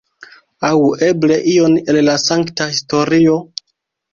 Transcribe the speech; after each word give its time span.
Aŭ 0.69 0.77
eble 1.09 1.37
ion 1.51 1.77
el 1.93 2.01
la 2.09 2.17
sankta 2.25 2.71
historio? 2.73 3.37